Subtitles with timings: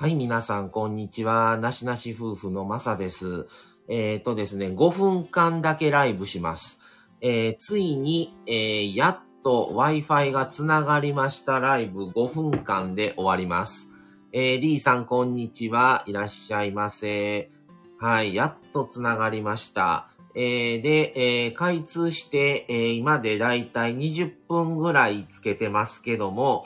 [0.00, 1.58] はい、皆さん、こんにちは。
[1.58, 3.46] なしなし夫婦のまさです。
[3.86, 6.80] えっ、とですね、5分間だけライブします。
[7.20, 13.90] えーついに、えーやっと Wi-Fi がつながりましたライブ5分間で終わります。
[14.32, 16.02] えーリーさん、こんにちは。
[16.06, 17.50] いらっしゃいませ。
[17.98, 20.08] はい、やっとつながりました。
[20.34, 21.12] えーで、
[21.44, 26.64] えー開通して、えー今でだいたい20分ぐらいつけてますけども、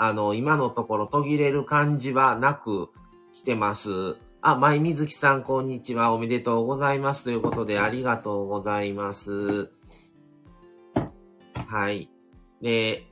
[0.00, 2.90] あの、今のところ途切れる感じはなく
[3.32, 4.16] 来てます。
[4.40, 6.12] あ、舞水木さん、こんにちは。
[6.12, 7.24] おめでとうございます。
[7.24, 9.72] ということで、ありがとうございます。
[11.66, 12.08] はい。
[12.62, 13.10] で、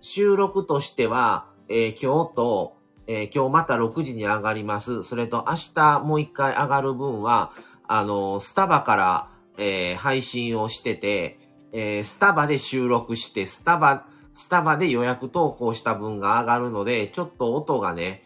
[0.00, 2.76] 収録としては、えー今日と、
[3.06, 5.04] えー今日また6時に上がります。
[5.04, 7.52] それと明日もう一回上がる分は、
[7.86, 11.38] あの、スタバから、えー配信をしてて、
[11.70, 18.22] えースタバで収録して、スタバ、スタバで予約投稿した分が上がるので、ちょっと音がね、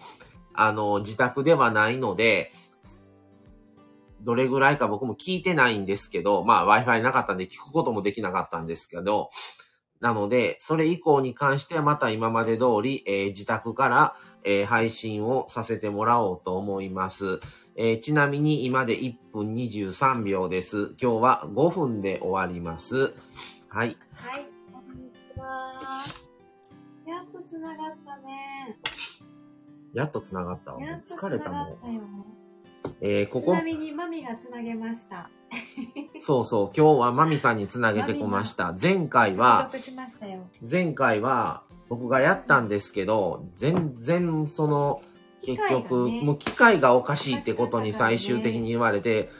[0.55, 2.53] あの、自宅ではないので、
[4.23, 9.31] どれぐらいか僕も聞いてないんですけど、まあ Wi-Fi なかったんで聞くこともできなかったんですけど、
[10.01, 17.41] なので、それ以降に関してはまた今まで通り、えー自宅から、えー配信をさせてもらおうと思います。
[17.77, 20.95] えーちなみに今で1分23秒です。
[21.01, 23.15] 今日は5分で終わります。
[23.69, 23.97] はい。
[24.13, 24.56] はい、
[27.29, 28.79] っとつながったね。
[29.93, 30.83] やっと繋がったわ。
[30.83, 31.59] やっとつ疲れたもん。
[31.59, 32.03] ながったよ。
[33.01, 35.29] えーここちな、みにマミがつなげました。
[36.21, 38.75] そうそう、今日はマミさんにつなげてこました。
[38.81, 40.47] 前回は、接続しましたよ。
[40.69, 45.03] 前回は僕がやったんですけど、全然その、
[45.43, 49.31] 結局、ねもう機械がおかしいってことに最終的に言われて、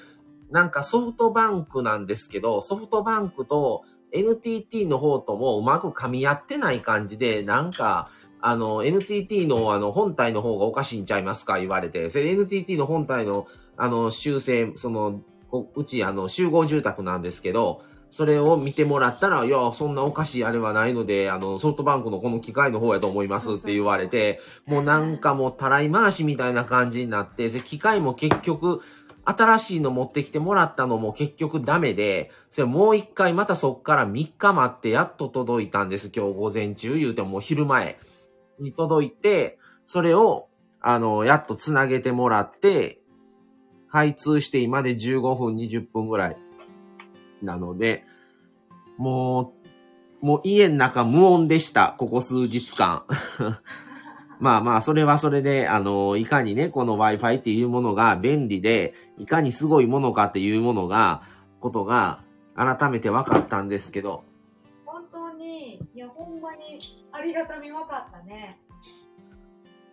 [0.51, 3.85] なんかソフトバンクなんですけど、ソフトバンクと
[4.17, 15.21] NTT の方ともうまく噛み合ってない感じで、なんか、あの、NTT のあの本体の方がおかしいんちゃいますか言われて、それ NTT の本体のあの修正、その、
[15.51, 28.81] こうちあの集合住宅なんですけど、それを見てもらったら、いや、そんなおかしいあれはないので、あの、ソフトバンクのこの機械の方やと思いますって言われて、もうなんかもうたらい回しみたいな感じになって、で機械も結局、
[29.29, 36.13] 新しいの持ってきてもらったのも結局ダメで、それもう一回またそっから3日待ってやっと届いたんです。
[36.15, 37.99] 今日午前中言うても昼前
[38.61, 40.49] に届いて、それを、
[40.81, 43.01] あの、やっとつなげてもらって、
[43.89, 46.37] 開通して今で15分、20分ぐらい
[47.43, 48.05] なので、
[48.97, 49.55] も
[50.23, 51.97] う、もう家の中無音でした。
[51.99, 53.05] ここ数日間。
[54.39, 61.23] まあまあ、それはそれで、あの、いかにね、この Wi-Fi っていうものが便利で、いかにすごいものかっていうものが、
[61.61, 62.21] ことが、
[62.55, 64.25] 改めて分かったんですけど、
[64.85, 66.81] 本当に、いや、ほんまに
[67.13, 68.61] ありがたみ分かったね。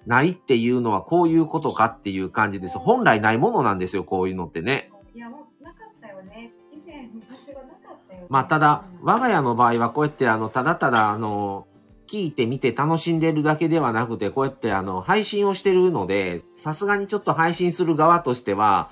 [0.05, 2.77] ないっていうのはこういうことかっていう感じです。
[2.77, 4.91] 本来ないものなんですよ、こういうのってね。
[5.13, 6.51] いや、もうなかったよね。
[6.71, 8.27] 以前、昔はなかったよね。
[8.29, 11.67] まあ、ただ、うん我が家の場合はこうやって、あの、ただただ、あの、
[12.13, 18.91] 聞いてみて楽しんでるだけではなくて、こうやって、あの、配信をしてるので、さすがにちょっと配信する側としては、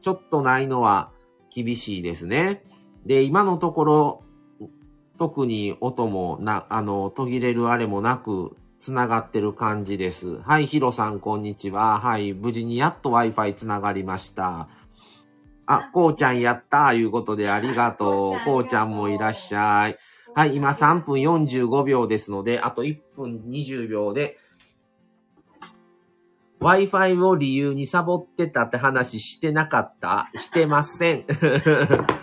[0.00, 1.10] ちょっとないのは
[1.54, 2.64] 厳しいですね。
[3.04, 4.22] で、今のところ、
[5.18, 10.38] 特に音もな、あの、途切れるあれもなく、つながってる感じです。
[10.38, 12.00] はい、ヒロさん、こんにちは。
[12.00, 14.70] はい、無事にやっと Wi-Fi つながりました。
[15.66, 18.44] あ、こうちゃんやったいうことでありがとう。
[18.46, 19.98] こうちゃんもいらっしゃい。
[20.36, 24.36] はい、今3分45秒ですので、あと1分20秒で、
[26.60, 30.30] Wi-Fi を理由にサボってたって話してなかった？
[30.36, 31.24] してません。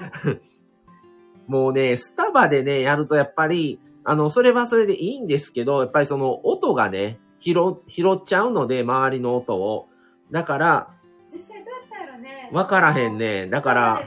[1.47, 7.55] もうね、スタバでね、やるとやっぱり、あの、それはそれでいいんですけど、やっぱりその音がね、拾、
[7.87, 9.87] 拾っちゃうので、周りの音を。
[10.29, 10.87] だから、
[11.27, 12.49] 実際どうやったんやろね。
[12.53, 13.47] わからへんね。
[13.47, 14.03] だから、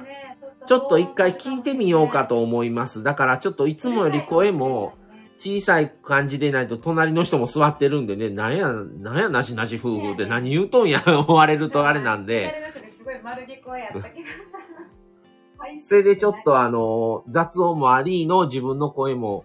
[0.67, 3.03] ちょっと一回聞いてみようかと思います。
[3.03, 4.95] だからちょっといつもより声も
[5.37, 11.03] 小さい感じでないと隣の人も座ってるんでね、なんや、なんやなしなし夫婦って何言うとんや。
[11.07, 12.55] 思われるとあれなんで、
[15.85, 19.45] それでちょっとあの、雑音もありの自分の声も、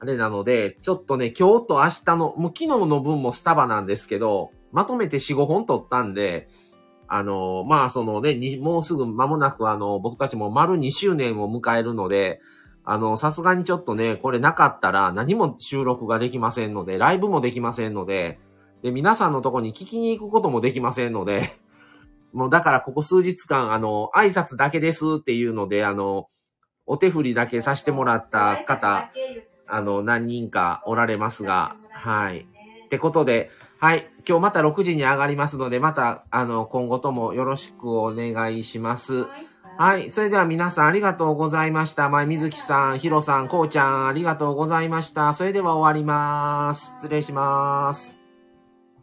[0.00, 6.48] あれなので、ちょっとね、今日と明日の、もう昨日の分もスタバなんですけど、まとめて4、5本撮ったんで、
[7.08, 12.40] あの、まあそのね、にもうすぐ間もなくあの、僕たちも丸2周年を迎えるので、
[12.84, 18.38] あの、さすがにちょっとね、これなかったら何も収録ができませんので、ライブもできませんので、
[18.82, 21.50] で、皆さんのとこに聞きに行くこともできませんので、
[22.34, 26.28] もうだからここ数日間、あの、挨拶だけですっていうので、あの、
[26.84, 29.10] お手振りだけさせてもらった方、
[29.66, 32.46] あの、何人かおられますが、はい。
[32.94, 34.08] ってことで、はい。
[34.26, 39.22] 今日また6時に上がりますので、また、あの、今後ともよろしくお願いします。
[39.22, 39.46] はい。
[39.76, 40.10] はい。
[40.10, 42.08] それでは皆さんありがとうございました。
[42.08, 45.32] 前水木さん、ひろさん、こうちゃん、ありがとうございました。
[45.32, 46.94] それでは終わります。
[47.00, 48.23] 失礼します。